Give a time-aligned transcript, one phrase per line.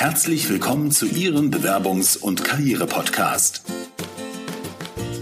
[0.00, 3.64] Herzlich willkommen zu Ihrem Bewerbungs- und Karriere-Podcast.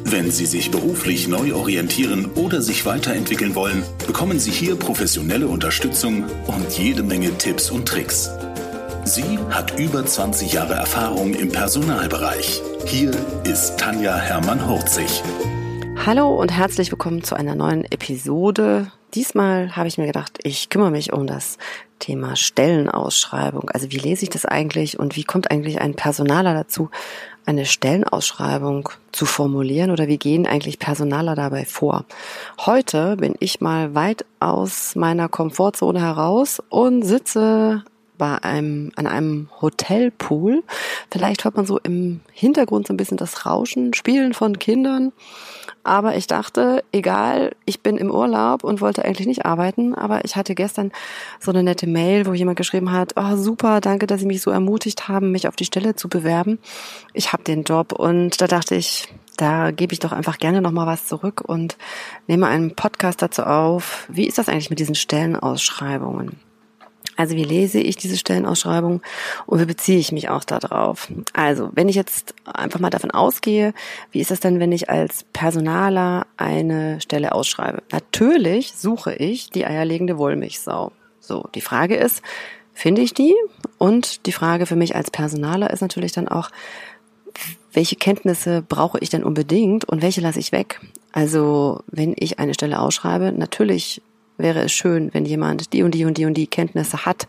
[0.04, 6.24] Wenn Sie sich beruflich neu orientieren oder sich weiterentwickeln wollen, bekommen Sie hier professionelle Unterstützung
[6.46, 8.28] und jede Menge Tipps und Tricks.
[9.04, 12.60] Sie hat über 20 Jahre Erfahrung im Personalbereich.
[12.84, 13.12] Hier
[13.44, 15.22] ist Tanja Hermann-Hurzig.
[16.04, 18.92] Hallo und herzlich willkommen zu einer neuen Episode.
[19.14, 21.56] Diesmal habe ich mir gedacht, ich kümmere mich um das
[21.98, 23.70] Thema Stellenausschreibung.
[23.70, 26.90] Also wie lese ich das eigentlich und wie kommt eigentlich ein Personaler dazu,
[27.46, 32.04] eine Stellenausschreibung zu formulieren oder wie gehen eigentlich Personaler dabei vor?
[32.58, 37.84] Heute bin ich mal weit aus meiner Komfortzone heraus und sitze
[38.18, 40.62] bei einem, an einem Hotelpool.
[41.10, 45.12] Vielleicht hört man so im Hintergrund so ein bisschen das Rauschen, Spielen von Kindern.
[45.84, 50.34] Aber ich dachte, egal, ich bin im Urlaub und wollte eigentlich nicht arbeiten, aber ich
[50.34, 50.90] hatte gestern
[51.38, 54.50] so eine nette Mail, wo jemand geschrieben hat, oh super, danke, dass Sie mich so
[54.50, 56.58] ermutigt haben, mich auf die Stelle zu bewerben.
[57.12, 60.86] Ich habe den Job und da dachte ich, da gebe ich doch einfach gerne nochmal
[60.86, 61.76] was zurück und
[62.26, 64.06] nehme einen Podcast dazu auf.
[64.10, 66.45] Wie ist das eigentlich mit diesen Stellenausschreibungen?
[67.16, 69.00] Also wie lese ich diese Stellenausschreibung
[69.46, 71.08] und wie beziehe ich mich auch darauf?
[71.32, 73.72] Also wenn ich jetzt einfach mal davon ausgehe,
[74.12, 77.82] wie ist das denn, wenn ich als Personaler eine Stelle ausschreibe?
[77.90, 80.92] Natürlich suche ich die eierlegende Wollmilchsau.
[81.20, 82.22] So, die Frage ist,
[82.74, 83.34] finde ich die?
[83.78, 86.50] Und die Frage für mich als Personaler ist natürlich dann auch,
[87.72, 90.80] welche Kenntnisse brauche ich denn unbedingt und welche lasse ich weg?
[91.12, 94.02] Also, wenn ich eine Stelle ausschreibe, natürlich
[94.38, 97.26] wäre es schön, wenn jemand die und die und die und die Kenntnisse hat.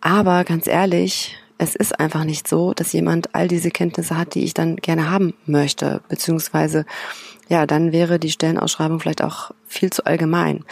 [0.00, 4.44] Aber ganz ehrlich, es ist einfach nicht so, dass jemand all diese Kenntnisse hat, die
[4.44, 6.84] ich dann gerne haben möchte, beziehungsweise
[7.48, 10.64] ja, dann wäre die Stellenausschreibung vielleicht auch viel zu allgemein.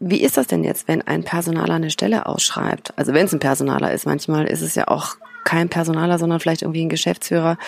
[0.00, 2.96] Wie ist das denn jetzt, wenn ein Personaler eine Stelle ausschreibt?
[2.96, 6.62] Also wenn es ein Personaler ist, manchmal ist es ja auch kein Personaler, sondern vielleicht
[6.62, 7.58] irgendwie ein Geschäftsführer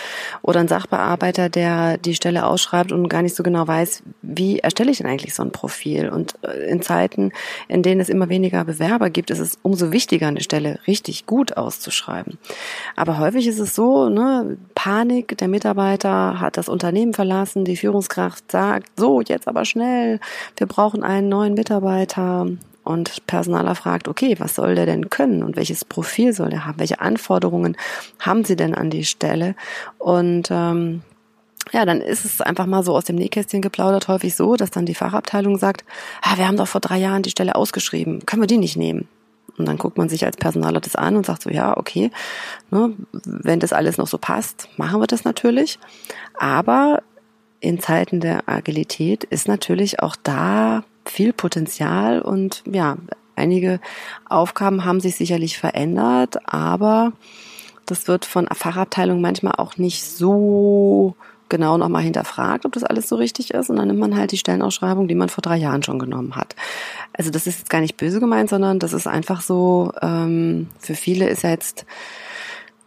[0.41, 4.91] oder ein Sachbearbeiter, der die Stelle ausschreibt und gar nicht so genau weiß, wie erstelle
[4.91, 6.09] ich denn eigentlich so ein Profil.
[6.09, 7.31] Und äh, in Zeiten,
[7.67, 11.57] in denen es immer weniger Bewerber gibt, ist es umso wichtiger, eine Stelle richtig gut
[11.57, 12.37] auszuschreiben.
[12.95, 18.51] Aber häufig ist es so, ne, Panik, der Mitarbeiter hat das Unternehmen verlassen, die Führungskraft
[18.51, 20.19] sagt, so, jetzt aber schnell,
[20.57, 22.47] wir brauchen einen neuen Mitarbeiter
[22.85, 26.79] und Personaler fragt, okay, was soll der denn können und welches Profil soll der haben?
[26.79, 27.75] Welche Anforderungen
[28.19, 29.55] haben sie denn an die Stelle?
[29.97, 31.01] Und ähm,
[31.73, 34.85] ja, dann ist es einfach mal so aus dem Nähkästchen geplaudert, häufig so, dass dann
[34.85, 35.83] die Fachabteilung sagt,
[36.21, 39.07] ah, wir haben doch vor drei Jahren die Stelle ausgeschrieben, können wir die nicht nehmen?
[39.57, 42.11] Und dann guckt man sich als Personaler das an und sagt so, ja, okay,
[42.71, 45.79] ne, wenn das alles noch so passt, machen wir das natürlich.
[46.37, 47.01] Aber
[47.61, 52.97] in Zeiten der Agilität ist natürlich auch da viel Potenzial und ja,
[53.35, 53.79] einige
[54.29, 57.13] Aufgaben haben sich sicherlich verändert, aber
[57.85, 61.15] das wird von Fachabteilungen manchmal auch nicht so
[61.49, 63.69] genau nochmal hinterfragt, ob das alles so richtig ist.
[63.69, 66.55] Und dann nimmt man halt die Stellenausschreibung, die man vor drei Jahren schon genommen hat.
[67.13, 70.95] Also das ist jetzt gar nicht böse gemeint, sondern das ist einfach so, ähm, für
[70.95, 71.85] viele ist ja jetzt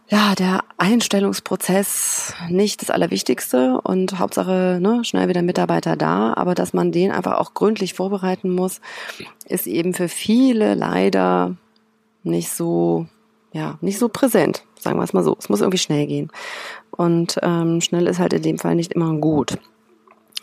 [0.09, 6.73] ja, der Einstellungsprozess nicht das Allerwichtigste und Hauptsache ne, schnell wieder Mitarbeiter da, aber dass
[6.73, 8.81] man den einfach auch gründlich vorbereiten muss,
[9.45, 11.55] ist eben für viele leider
[12.23, 13.05] nicht so,
[13.53, 15.35] ja, nicht so präsent, sagen wir es mal so.
[15.37, 16.31] Es muss irgendwie schnell gehen.
[16.89, 19.59] Und ähm, schnell ist halt in dem Fall nicht immer gut.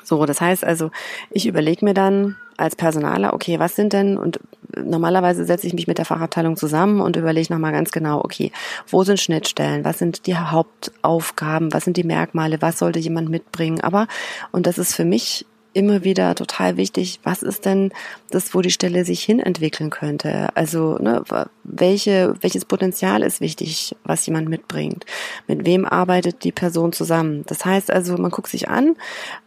[0.05, 0.93] So, das heißt also,
[1.31, 4.41] ich überlege mir dann als Personaler, okay, was sind denn, und
[4.77, 8.53] normalerweise setze ich mich mit der Fachabteilung zusammen und überlege nochmal ganz genau, okay,
[8.89, 13.81] wo sind Schnittstellen, was sind die Hauptaufgaben, was sind die Merkmale, was sollte jemand mitbringen,
[13.81, 14.06] aber,
[14.53, 17.92] und das ist für mich immer wieder total wichtig, was ist denn
[18.31, 20.48] das, wo die Stelle sich hin entwickeln könnte?
[20.56, 21.22] Also, ne,
[21.64, 25.04] welche, welches Potenzial ist wichtig, was jemand mitbringt?
[25.47, 27.44] Mit wem arbeitet die Person zusammen?
[27.47, 28.97] Das heißt also, man guckt sich an,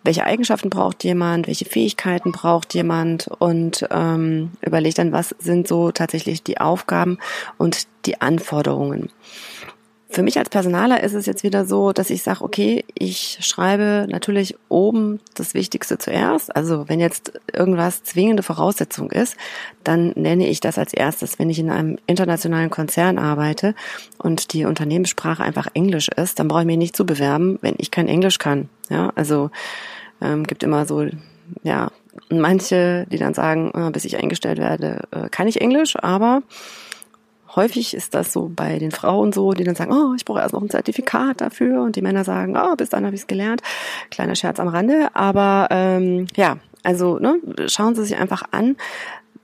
[0.03, 5.91] welche Eigenschaften braucht jemand, welche Fähigkeiten braucht jemand und ähm, überlegt dann, was sind so
[5.91, 7.17] tatsächlich die Aufgaben
[7.57, 9.09] und die Anforderungen.
[10.11, 14.07] Für mich als Personaler ist es jetzt wieder so, dass ich sage, okay, ich schreibe
[14.09, 16.55] natürlich oben das Wichtigste zuerst.
[16.55, 19.37] Also wenn jetzt irgendwas zwingende Voraussetzung ist,
[19.83, 21.37] dann nenne ich das als erstes.
[21.37, 23.75] Wenn ich in einem internationalen Konzern arbeite
[24.17, 27.91] und die Unternehmenssprache einfach Englisch ist, dann brauche ich mich nicht zu bewerben, wenn ich
[27.91, 28.67] kein Englisch kann.
[28.89, 29.51] Ja, also
[30.21, 31.05] ähm, gibt immer so,
[31.61, 31.91] ja,
[32.31, 36.41] manche, die dann sagen, äh, bis ich eingestellt werde, äh, kann ich Englisch, aber
[37.55, 40.53] häufig ist das so bei den Frauen so, die dann sagen, oh, ich brauche erst
[40.53, 43.61] noch ein Zertifikat dafür und die Männer sagen, oh, bis dann habe ich es gelernt.
[44.11, 48.77] Kleiner Scherz am Rande, aber ähm, ja, also ne, schauen Sie sich einfach an,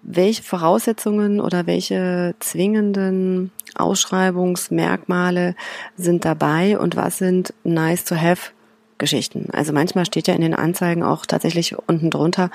[0.01, 5.55] welche Voraussetzungen oder welche zwingenden Ausschreibungsmerkmale
[5.97, 8.51] sind dabei und was sind nice to have
[8.97, 9.49] Geschichten.
[9.51, 12.49] Also manchmal steht ja in den Anzeigen auch tatsächlich unten drunter,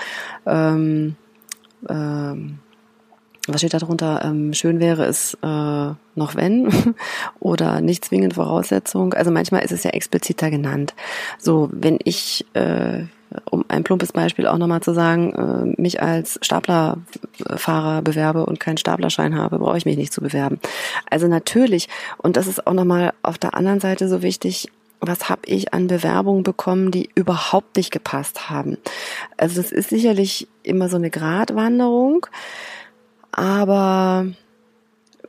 [0.47, 1.17] ähm,
[1.89, 2.61] ähm,
[3.53, 4.23] was steht da drunter?
[4.25, 6.95] Ähm, schön wäre es äh, noch wenn
[7.41, 9.15] oder nicht zwingend Voraussetzung.
[9.15, 10.95] Also manchmal ist es ja expliziter genannt.
[11.39, 13.05] So, wenn ich äh,
[13.45, 18.77] um ein plumpes Beispiel auch nochmal zu sagen, äh, mich als Staplerfahrer bewerbe und keinen
[18.77, 20.59] Staplerschein habe, brauche ich mich nicht zu bewerben.
[21.09, 21.89] Also natürlich,
[22.19, 24.69] und das ist auch nochmal auf der anderen Seite so wichtig,
[25.01, 28.77] was habe ich an Bewerbungen bekommen, die überhaupt nicht gepasst haben.
[29.39, 32.27] Also das ist sicherlich immer so eine Gratwanderung,
[33.33, 34.27] aber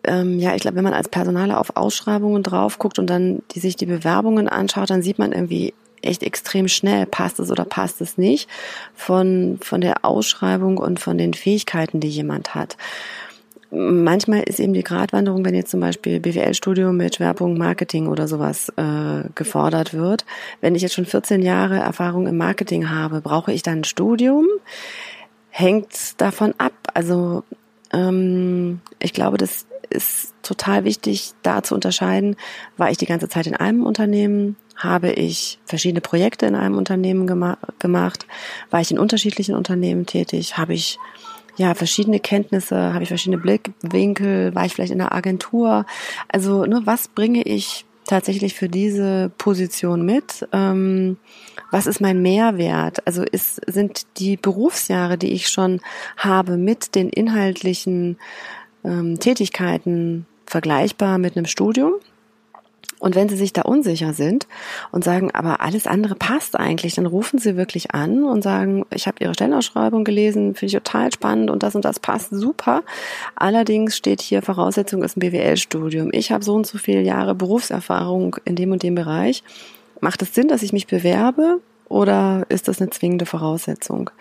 [0.04, 3.60] ähm, ja, ich glaube, wenn man als Personaler auf Ausschreibungen drauf guckt und dann die
[3.60, 8.02] sich die Bewerbungen anschaut, dann sieht man irgendwie echt extrem schnell, passt es oder passt
[8.02, 8.50] es nicht,
[8.96, 12.78] von, von der Ausschreibung und von den Fähigkeiten, die jemand hat.
[13.74, 18.68] Manchmal ist eben die Gratwanderung, wenn jetzt zum Beispiel BWL-Studium mit Schwerpunkt Marketing oder sowas
[18.76, 20.26] äh, gefordert wird.
[20.60, 24.48] Wenn ich jetzt schon 14 Jahre Erfahrung im Marketing habe, brauche ich dann ein Studium?
[25.52, 26.74] Hängt davon ab.
[26.94, 27.44] Also
[27.94, 32.36] ähm, ich glaube, das ist total wichtig, da zu unterscheiden,
[32.78, 37.28] war ich die ganze Zeit in einem Unternehmen, habe ich verschiedene Projekte in einem Unternehmen
[37.28, 38.26] gema gemacht,
[38.70, 40.98] war ich in unterschiedlichen Unternehmen tätig, habe ich
[41.58, 45.86] ja verschiedene Kenntnisse, habe ich verschiedene Blickwinkel, war ich vielleicht in einer Agentur.
[46.30, 50.48] Also, ne, was bringe ich tatsächlich für diese Position mit?
[50.52, 51.18] Ähm,
[51.72, 53.06] was ist mein Mehrwert?
[53.08, 55.80] Also ist, sind die Berufsjahre, die ich schon
[56.18, 58.18] habe, mit den inhaltlichen
[58.84, 61.94] ähm, Tätigkeiten vergleichbar mit einem Studium?
[63.02, 64.48] Und wenn Sie sich da unsicher sind
[64.92, 69.08] und sagen, aber alles andere passt eigentlich, dann rufen Sie wirklich an und sagen, ich
[69.08, 72.84] habe Ihre Stellenausschreibung gelesen, finde ich total spannend und das und das passt super.
[73.36, 76.10] Allerdings steht hier, Voraussetzung ist ein BWL-Studium.
[76.12, 79.44] Ich habe so und so viele Jahre Berufserfahrung in dem und dem Bereich.
[80.00, 81.60] Macht es Sinn, dass ich mich bewerbe
[81.90, 84.12] oder ist das eine zwingende Voraussetzung?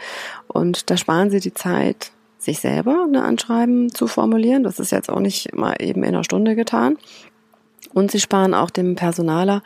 [0.49, 4.63] Und da sparen Sie die Zeit, sich selber eine Anschreiben zu formulieren.
[4.63, 6.97] Das ist jetzt auch nicht mal eben in einer Stunde getan.
[7.93, 9.63] Und sie sparen auch dem Personaler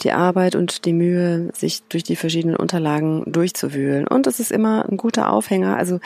[0.00, 4.06] die Arbeit und die Mühe, sich durch die verschiedenen Unterlagen durchzuwühlen.
[4.06, 5.76] Und es ist immer ein guter Aufhänger.
[5.76, 6.00] Also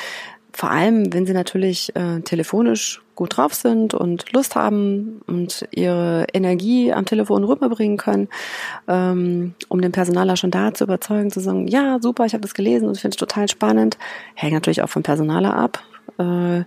[0.52, 6.26] vor allem, wenn sie natürlich äh, telefonisch gut drauf sind und Lust haben und ihre
[6.32, 8.28] Energie am Telefon rüberbringen können,
[8.86, 12.54] ähm, um den Personaler schon da zu überzeugen, zu sagen, ja, super, ich habe das
[12.54, 13.98] gelesen und finde es total spannend.
[14.34, 15.82] Hängt natürlich auch vom Personaler ab.
[16.18, 16.64] Äh,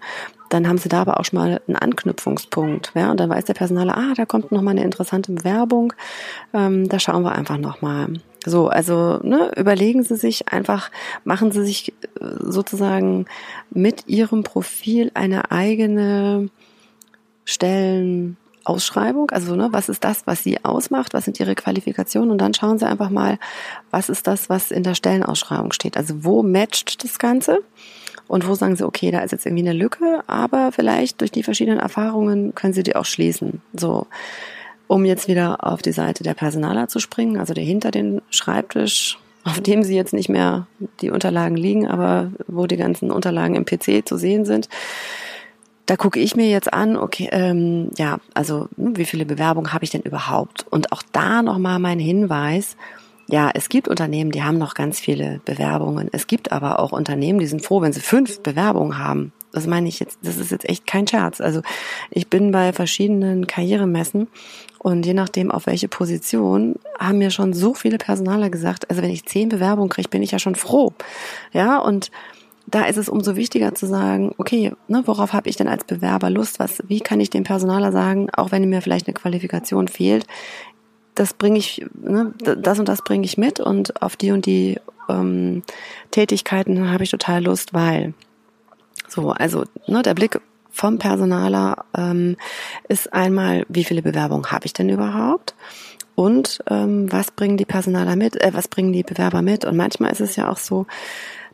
[0.49, 2.91] dann haben sie da aber auch schon mal einen Anknüpfungspunkt.
[2.95, 3.11] Ja?
[3.11, 5.93] Und dann weiß der Personaler, ah, da kommt noch mal eine interessante Bewerbung.
[6.53, 8.13] Ähm, da schauen wir einfach noch mal.
[8.45, 10.89] So, also ne, überlegen Sie sich einfach,
[11.25, 11.93] machen Sie sich äh,
[12.39, 13.25] sozusagen
[13.71, 16.49] mit Ihrem Profil eine eigene
[17.43, 19.31] Stellenausschreibung.
[19.31, 21.13] Also ne, was ist das, was Sie ausmacht?
[21.13, 22.31] Was sind Ihre Qualifikationen?
[22.31, 23.37] Und dann schauen Sie einfach mal,
[23.91, 25.97] was ist das, was in der Stellenausschreibung steht.
[25.97, 27.59] Also wo matcht das Ganze?
[28.27, 31.43] Und wo sagen Sie, okay, da ist jetzt irgendwie eine Lücke, aber vielleicht durch die
[31.43, 33.61] verschiedenen Erfahrungen können Sie die auch schließen.
[33.73, 34.07] So,
[34.87, 39.17] um jetzt wieder auf die Seite der Personaler zu springen, also der hinter den Schreibtisch,
[39.43, 40.67] auf dem Sie jetzt nicht mehr
[41.01, 44.67] die Unterlagen liegen, aber wo die ganzen Unterlagen im PC zu sehen sind.
[45.85, 49.85] Da gucke ich mir jetzt an, okay, ähm, ja, also hm, wie viele Bewerbungen habe
[49.85, 50.65] ich denn überhaupt?
[50.69, 52.75] Und auch da nochmal mein Hinweis,
[53.29, 56.09] ja, es gibt Unternehmen, die haben noch ganz viele Bewerbungen.
[56.11, 59.33] Es gibt aber auch Unternehmen, die sind froh, wenn sie fünf Bewerbungen haben.
[59.51, 61.41] Das meine ich jetzt, das ist jetzt echt kein Scherz.
[61.41, 61.61] Also
[62.09, 64.27] ich bin bei verschiedenen Karrieremessen
[64.79, 69.09] und je nachdem, auf welche Position, haben mir schon so viele Personaler gesagt, also wenn
[69.09, 70.93] ich zehn Bewerbungen kriege, bin ich ja schon froh.
[71.53, 72.11] Ja, und
[72.67, 76.29] da ist es umso wichtiger zu sagen, okay, ne, worauf habe ich denn als Bewerber
[76.29, 76.59] Lust?
[76.59, 80.27] Was, wie kann ich dem Personaler sagen, auch wenn mir vielleicht eine Qualifikation fehlt,
[81.17, 84.79] das bringe ich, ne, das und das bringe ich mit und auf die und die
[85.09, 85.63] ähm,
[86.11, 88.13] Tätigkeiten habe ich total Lust, weil
[89.07, 92.37] so, also ne, der Blick vom Personaler ähm,
[92.87, 95.55] ist einmal, wie viele Bewerbungen habe ich denn überhaupt?
[96.13, 99.65] Und ähm, was bringen die Personaler mit, äh, was bringen die Bewerber mit?
[99.65, 100.85] Und manchmal ist es ja auch so,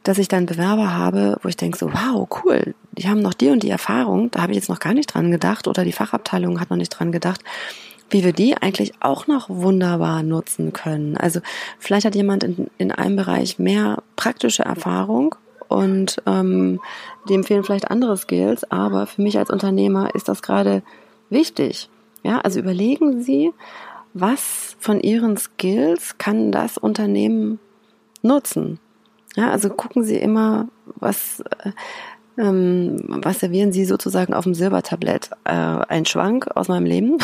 [0.03, 3.50] dass ich dann Bewerber habe, wo ich denke so, wow, cool, die haben noch die
[3.50, 6.60] und die Erfahrung, da habe ich jetzt noch gar nicht dran gedacht oder die Fachabteilung
[6.60, 7.41] hat noch nicht dran gedacht
[8.10, 11.17] wie wir die eigentlich auch noch wunderbar nutzen können.
[11.17, 11.39] Also
[11.79, 15.36] vielleicht hat jemand in, in einem Bereich mehr praktische Erfahrung
[15.67, 16.79] und ähm,
[17.29, 20.83] dem fehlen vielleicht andere Skills, aber für mich als Unternehmer ist das gerade
[21.29, 21.89] wichtig.
[22.22, 23.51] Ja, also überlegen Sie,
[24.13, 27.60] was von Ihren Skills kann das Unternehmen
[28.22, 28.79] nutzen?
[29.36, 31.72] Ja, also gucken Sie immer, was, äh,
[32.38, 35.30] ähm, was servieren Sie sozusagen auf dem Silbertablett?
[35.44, 37.18] Äh, ein Schwank aus meinem Leben.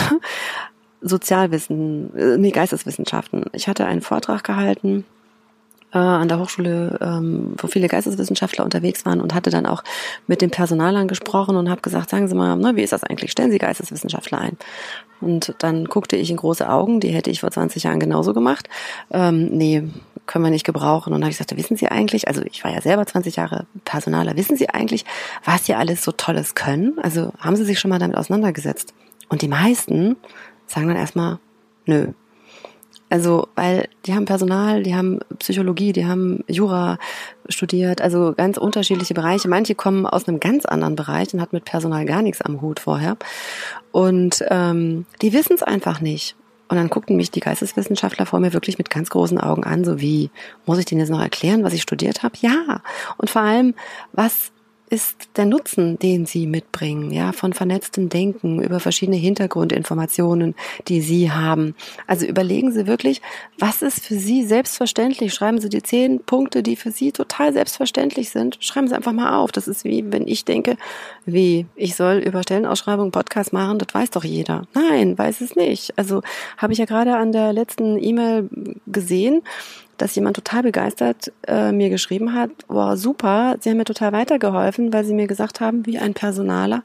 [1.02, 3.46] Sozialwissen, äh, nee, Geisteswissenschaften.
[3.54, 5.06] Ich hatte einen Vortrag gehalten
[5.94, 9.84] äh, an der Hochschule, ähm, wo viele Geisteswissenschaftler unterwegs waren und hatte dann auch
[10.28, 13.32] mit dem Personal gesprochen und habe gesagt, sagen Sie mal, ne, wie ist das eigentlich?
[13.32, 14.58] Stellen Sie Geisteswissenschaftler ein.
[15.22, 18.70] Und dann guckte ich in große Augen, die hätte ich vor 20 Jahren genauso gemacht.
[19.12, 19.84] Ähm, nee,
[20.26, 21.12] können wir nicht gebrauchen.
[21.12, 23.66] Und dann habe ich gesagt, wissen Sie eigentlich, also ich war ja selber 20 Jahre
[23.84, 25.06] Personaler, wissen Sie eigentlich,
[25.44, 26.98] was Sie alles so Tolles können?
[27.02, 28.94] Also haben Sie sich schon mal damit auseinandergesetzt?
[29.28, 30.16] Und die meisten
[30.68, 31.40] sagen dann erstmal,
[31.86, 32.14] nö,
[33.10, 37.00] also, weil die haben Personal, die haben Psychologie, die haben Jura
[37.48, 39.50] studiert, also ganz unterschiedliche Bereiche.
[39.50, 42.80] Manche kommen aus einem ganz anderen Bereich und hat mit Personal gar nichts am Hut
[42.80, 43.18] vorher.
[43.92, 46.36] Und ähm, die wissen es einfach nicht.
[46.68, 50.00] Und dann guckten mich die Geisteswissenschaftler vor mir wirklich mit ganz großen Augen an, so
[50.00, 50.30] wie,
[50.68, 52.36] muss ich denen jetzt noch erklären, was ich studiert habe?
[52.42, 52.82] Ja.
[53.18, 53.74] Und vor allem,
[54.14, 54.52] was
[54.90, 60.56] ist der Nutzen, den Sie mitbringen, ja, von vernetztem Denken über verschiedene Hintergrundinformationen,
[60.88, 61.76] die Sie haben.
[62.08, 63.22] Also überlegen Sie wirklich,
[63.58, 65.34] was ist für Sie selbstverständlich?
[65.34, 68.58] Schreiben Sie die zehn Punkte, die für Sie total selbstverständlich sind.
[68.60, 69.52] Schreiben Sie einfach mal auf.
[69.52, 70.78] Das ist wie, wenn ich denke,
[71.26, 74.64] wie, ich soll über Stellenausschreibungen Podcast machen, das weiß doch jeder.
[74.74, 75.98] Nein, weiß es nicht.
[75.98, 76.22] Also
[76.58, 78.50] habe ich ja gerade an der letzten E-Mail
[78.88, 79.42] gesehen,
[80.00, 84.92] dass jemand total begeistert äh, mir geschrieben hat, wow, super, Sie haben mir total weitergeholfen,
[84.92, 86.84] weil Sie mir gesagt haben, wie ein Personaler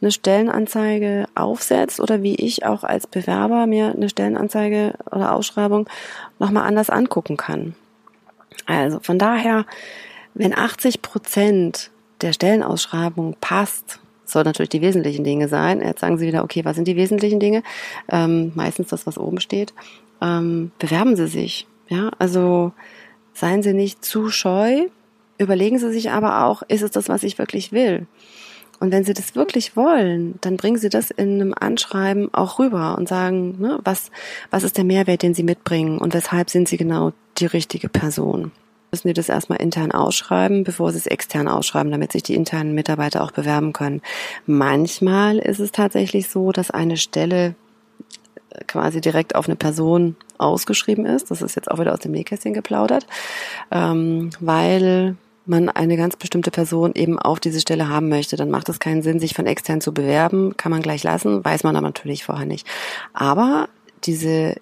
[0.00, 5.88] eine Stellenanzeige aufsetzt oder wie ich auch als Bewerber mir eine Stellenanzeige oder Ausschreibung
[6.38, 7.74] nochmal anders angucken kann.
[8.66, 9.66] Also von daher,
[10.34, 11.90] wenn 80 Prozent
[12.20, 15.80] der Stellenausschreibung passt, soll natürlich die wesentlichen Dinge sein.
[15.80, 17.62] Jetzt sagen Sie wieder, okay, was sind die wesentlichen Dinge?
[18.08, 19.74] Ähm, meistens das, was oben steht.
[20.20, 21.66] Ähm, bewerben Sie sich.
[21.88, 22.72] Ja, also
[23.34, 24.88] seien Sie nicht zu scheu.
[25.38, 28.06] Überlegen Sie sich aber auch, ist es das, was ich wirklich will?
[28.80, 32.96] Und wenn Sie das wirklich wollen, dann bringen Sie das in einem Anschreiben auch rüber
[32.98, 34.10] und sagen, ne, was,
[34.50, 38.50] was ist der Mehrwert, den Sie mitbringen und weshalb sind Sie genau die richtige Person?
[38.90, 42.74] Müssen die das erstmal intern ausschreiben, bevor sie es extern ausschreiben, damit sich die internen
[42.74, 44.02] Mitarbeiter auch bewerben können.
[44.44, 47.54] Manchmal ist es tatsächlich so, dass eine Stelle
[48.66, 51.30] quasi direkt auf eine Person ausgeschrieben ist.
[51.30, 53.06] Das ist jetzt auch wieder aus dem Nähkästchen geplaudert,
[53.70, 58.68] ähm, weil man eine ganz bestimmte Person eben auf diese Stelle haben möchte, dann macht
[58.68, 61.88] es keinen Sinn, sich von extern zu bewerben, kann man gleich lassen, weiß man aber
[61.88, 62.66] natürlich vorher nicht.
[63.12, 63.68] Aber
[64.04, 64.54] diese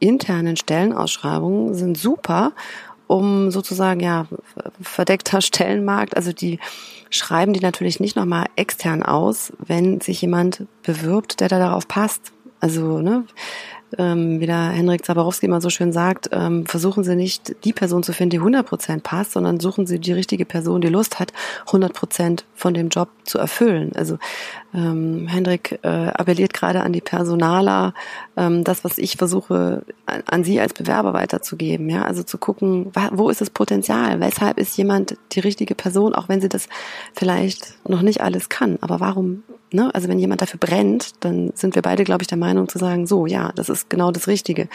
[0.00, 2.52] internen Stellenausschreibungen sind super,
[3.06, 4.26] um sozusagen ja
[4.80, 6.58] verdeckter Stellenmarkt, also die
[7.10, 12.32] schreiben die natürlich nicht nochmal extern aus, wenn sich jemand bewirbt, der da darauf passt.
[12.64, 13.26] Also, ne,
[13.98, 18.02] ähm, wie der Henrik Zabarowski immer so schön sagt, ähm, versuchen Sie nicht die Person
[18.02, 21.34] zu finden, die 100% passt, sondern suchen Sie die richtige Person, die Lust hat,
[21.66, 23.92] 100% von dem Job zu erfüllen.
[23.94, 24.16] Also
[24.74, 27.94] ähm, Hendrik äh, appelliert gerade an die Personaler,
[28.36, 31.88] ähm, das, was ich versuche, an, an Sie als Bewerber weiterzugeben.
[31.88, 34.20] Ja, also zu gucken, wo ist das Potenzial?
[34.20, 36.68] Weshalb ist jemand die richtige Person, auch wenn sie das
[37.14, 38.78] vielleicht noch nicht alles kann?
[38.80, 39.44] Aber warum?
[39.72, 39.94] Ne?
[39.94, 43.06] Also wenn jemand dafür brennt, dann sind wir beide, glaube ich, der Meinung zu sagen,
[43.06, 44.68] so, ja, das ist genau das Richtige.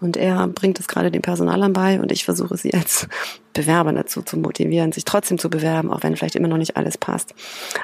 [0.00, 3.08] Und er bringt es gerade den Personalern bei und ich versuche sie als
[3.52, 6.98] Bewerber dazu zu motivieren, sich trotzdem zu bewerben, auch wenn vielleicht immer noch nicht alles
[6.98, 7.34] passt.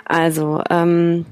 [0.04, 1.26] Also ähm,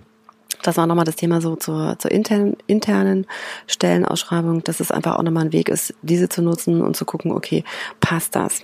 [0.63, 3.27] das war nochmal das Thema so zur, zur internen, internen
[3.67, 7.33] Stellenausschreibung, dass es einfach auch nochmal ein Weg ist, diese zu nutzen und zu gucken,
[7.33, 7.65] okay,
[8.01, 8.63] passt das?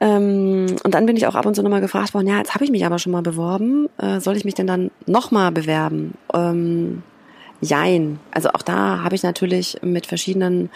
[0.00, 2.64] Ähm, und dann bin ich auch ab und zu nochmal gefragt worden, ja, jetzt habe
[2.64, 6.14] ich mich aber schon mal beworben, äh, soll ich mich denn dann nochmal bewerben?
[6.34, 7.02] Ähm,
[7.60, 8.18] jein.
[8.32, 10.70] Also auch da habe ich natürlich mit verschiedenen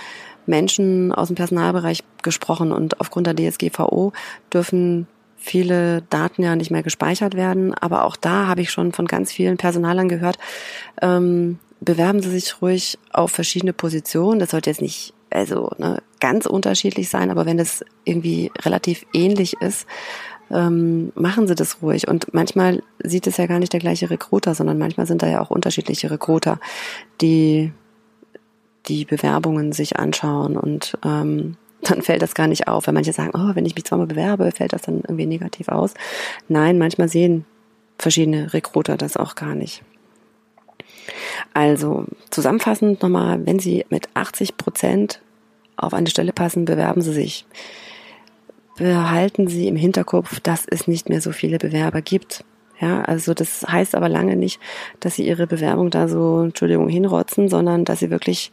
[0.47, 4.13] Menschen aus dem Personalbereich gesprochen und aufgrund der DSGVO
[4.53, 7.75] dürfen viele Daten ja nicht mehr gespeichert werden.
[7.75, 10.39] Aber auch da habe ich schon von ganz vielen Personalern gehört,
[11.01, 14.41] ähm, bewerben Sie sich ruhig auf verschiedene Positionen.
[14.41, 19.55] Das sollte jetzt nicht also ne, ganz unterschiedlich sein, aber wenn es irgendwie relativ ähnlich
[19.61, 19.87] ist,
[20.51, 22.09] ähm, machen Sie das ruhig.
[22.09, 25.41] Und manchmal sieht es ja gar nicht der gleiche Recruiter, sondern manchmal sind da ja
[25.41, 26.61] auch unterschiedliche Recruiter,
[27.21, 27.73] die
[28.87, 32.87] die Bewerbungen sich anschauen und ähm, dann fällt das gar nicht auf.
[32.87, 35.95] Weil manche sagen, oh, wenn ich mich zweimal bewerbe, fällt das dann irgendwie negativ aus.
[36.49, 37.45] Nein, manchmal sehen
[37.99, 39.83] verschiedene Recruiter das auch gar nicht.
[41.55, 45.21] Also zusammenfassend nochmal, wenn Sie mit 80 Prozent
[45.77, 47.47] auf eine Stelle passen, bewerben Sie sich.
[48.77, 52.45] Behalten Sie im Hinterkopf, dass es nicht mehr so viele Bewerber gibt.
[52.79, 54.61] Ja, also das heißt aber lange nicht,
[55.01, 58.53] dass Sie Ihre Bewerbung da so, Entschuldigung, hinrotzen, sondern dass Sie wirklich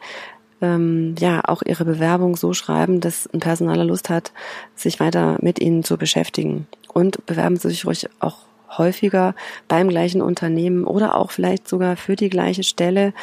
[0.64, 4.32] ähm, ja auch ihre Bewerbung so schreiben, dass ein Personaler Lust hat,
[4.76, 6.68] sich weiter mit ihnen zu beschäftigen.
[6.94, 8.38] Und bewerben Sie sich ruhig auch
[8.78, 9.36] häufiger
[9.68, 13.14] beim gleichen Unternehmen oder auch vielleicht sogar für die gleiche Stelle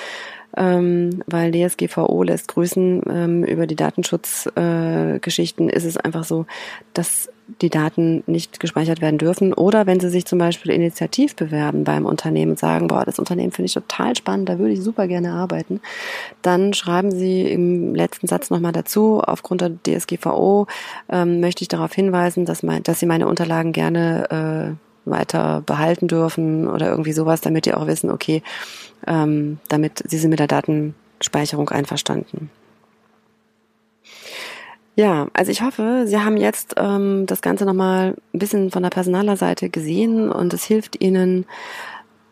[0.57, 3.03] ähm, weil DSGVO lässt grüßen.
[3.09, 6.47] Ähm, über die Datenschutzgeschichten äh, ist es einfach so,
[6.95, 7.31] dass
[7.61, 9.53] die Daten nicht gespeichert werden dürfen.
[9.53, 13.53] Oder wenn Sie sich zum Beispiel initiativ bewerben beim Unternehmen und sagen, boah, das Unternehmen
[13.53, 15.81] finde ich total spannend, da würde ich super gerne arbeiten,
[16.43, 20.67] dann schreiben Sie im letzten Satz nochmal dazu, aufgrund der DSGVO
[21.09, 26.09] ähm, möchte ich darauf hinweisen, dass, mein, dass Sie meine Unterlagen gerne äh, weiter behalten
[26.09, 28.43] dürfen oder irgendwie sowas, damit die auch wissen, okay,
[29.07, 32.51] ähm, damit Sie sind mit der Datenspeicherung einverstanden.
[35.01, 38.91] Ja, also ich hoffe, Sie haben jetzt ähm, das Ganze nochmal ein bisschen von der
[38.91, 41.47] Personalerseite gesehen und es hilft Ihnen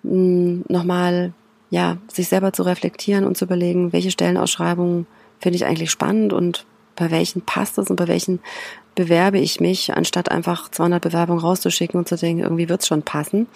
[0.03, 1.33] hm, nochmal,
[1.71, 5.07] ja, sich selber zu reflektieren und zu überlegen, welche Stellenausschreibungen
[5.39, 8.39] finde ich eigentlich spannend und bei welchen passt es und bei welchen
[8.95, 13.03] bewerbe ich mich, anstatt einfach 200 Bewerbungen rauszuschicken und zu denken, irgendwie wird es schon
[13.03, 13.47] passen.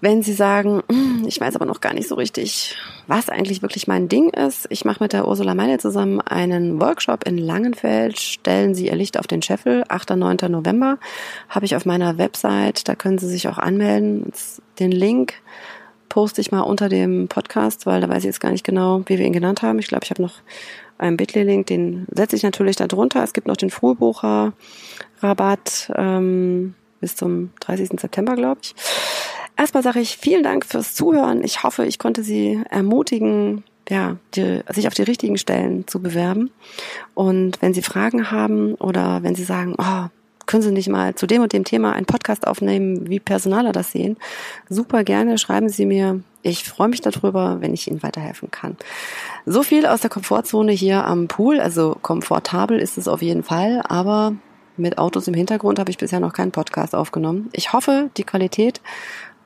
[0.00, 2.76] Wenn Sie sagen, hm, ich weiß aber noch gar nicht so richtig,
[3.08, 7.26] was eigentlich wirklich mein Ding ist, ich mache mit der Ursula Meile zusammen einen Workshop
[7.26, 8.20] in Langenfeld.
[8.20, 10.12] Stellen Sie Ihr Licht auf den Scheffel, 8.
[10.12, 10.36] und 9.
[10.50, 10.98] November,
[11.48, 14.32] habe ich auf meiner Website, da können Sie sich auch anmelden.
[14.78, 15.34] Den Link
[16.08, 19.18] poste ich mal unter dem Podcast, weil da weiß ich jetzt gar nicht genau, wie
[19.18, 19.78] wir ihn genannt haben.
[19.78, 20.34] Ich glaube, ich habe noch
[20.96, 23.22] einen Bitly-Link, den setze ich natürlich da drunter.
[23.22, 28.00] Es gibt noch den Frühbucher-Rabatt ähm, bis zum 30.
[28.00, 28.76] September, glaube ich.
[29.58, 31.42] Erstmal sage ich vielen Dank fürs Zuhören.
[31.42, 36.50] Ich hoffe, ich konnte Sie ermutigen, ja, die, sich auf die richtigen Stellen zu bewerben.
[37.14, 40.06] Und wenn Sie Fragen haben oder wenn Sie sagen, oh,
[40.46, 43.90] können Sie nicht mal zu dem und dem Thema einen Podcast aufnehmen, wie Personaler das
[43.90, 44.16] sehen,
[44.68, 46.20] super gerne, schreiben Sie mir.
[46.42, 48.76] Ich freue mich darüber, wenn ich Ihnen weiterhelfen kann.
[49.44, 51.58] So viel aus der Komfortzone hier am Pool.
[51.58, 54.34] Also komfortabel ist es auf jeden Fall, aber
[54.78, 57.48] mit Autos im Hintergrund habe ich bisher noch keinen Podcast aufgenommen.
[57.52, 58.80] Ich hoffe, die Qualität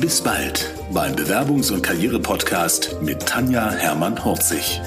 [0.00, 4.80] Bis bald beim Bewerbungs- und Karriere-Podcast mit Tanja Hermann-Horzig.